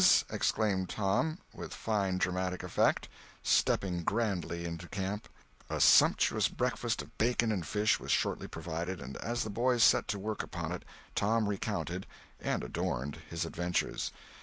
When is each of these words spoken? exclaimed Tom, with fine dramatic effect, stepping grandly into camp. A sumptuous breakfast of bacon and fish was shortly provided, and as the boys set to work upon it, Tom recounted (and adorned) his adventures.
exclaimed 0.31 0.89
Tom, 0.89 1.37
with 1.53 1.75
fine 1.75 2.17
dramatic 2.17 2.63
effect, 2.63 3.07
stepping 3.43 4.01
grandly 4.03 4.65
into 4.65 4.87
camp. 4.89 5.29
A 5.69 5.79
sumptuous 5.79 6.47
breakfast 6.47 7.03
of 7.03 7.15
bacon 7.19 7.51
and 7.51 7.63
fish 7.63 7.99
was 7.99 8.09
shortly 8.11 8.47
provided, 8.47 8.99
and 8.99 9.15
as 9.17 9.43
the 9.43 9.51
boys 9.51 9.83
set 9.83 10.07
to 10.07 10.17
work 10.17 10.41
upon 10.41 10.71
it, 10.71 10.85
Tom 11.13 11.47
recounted 11.47 12.07
(and 12.39 12.63
adorned) 12.63 13.19
his 13.29 13.45
adventures. 13.45 14.11